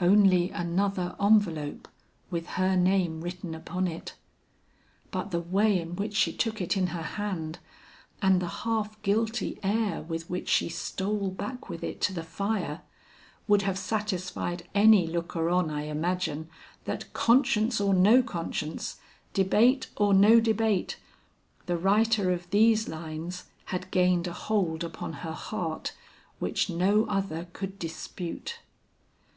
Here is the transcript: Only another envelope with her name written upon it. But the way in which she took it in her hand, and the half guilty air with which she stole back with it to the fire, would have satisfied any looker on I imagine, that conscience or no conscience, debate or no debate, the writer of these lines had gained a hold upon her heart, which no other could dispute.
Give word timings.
Only 0.00 0.50
another 0.50 1.14
envelope 1.22 1.86
with 2.32 2.48
her 2.58 2.74
name 2.74 3.20
written 3.20 3.54
upon 3.54 3.86
it. 3.86 4.16
But 5.12 5.30
the 5.30 5.38
way 5.38 5.78
in 5.80 5.94
which 5.94 6.16
she 6.16 6.32
took 6.32 6.60
it 6.60 6.76
in 6.76 6.88
her 6.88 7.00
hand, 7.02 7.60
and 8.20 8.42
the 8.42 8.48
half 8.48 9.00
guilty 9.02 9.56
air 9.62 10.02
with 10.02 10.28
which 10.28 10.48
she 10.48 10.68
stole 10.68 11.30
back 11.30 11.68
with 11.68 11.84
it 11.84 12.00
to 12.00 12.12
the 12.12 12.24
fire, 12.24 12.80
would 13.46 13.62
have 13.62 13.78
satisfied 13.78 14.68
any 14.74 15.06
looker 15.06 15.48
on 15.48 15.70
I 15.70 15.82
imagine, 15.82 16.48
that 16.84 17.12
conscience 17.12 17.80
or 17.80 17.94
no 17.94 18.20
conscience, 18.20 18.96
debate 19.32 19.86
or 19.96 20.12
no 20.12 20.40
debate, 20.40 20.96
the 21.66 21.76
writer 21.78 22.32
of 22.32 22.50
these 22.50 22.88
lines 22.88 23.44
had 23.66 23.92
gained 23.92 24.26
a 24.26 24.32
hold 24.32 24.82
upon 24.82 25.12
her 25.22 25.30
heart, 25.30 25.92
which 26.40 26.68
no 26.68 27.04
other 27.06 27.46
could 27.52 27.78
dispute. 27.78 28.58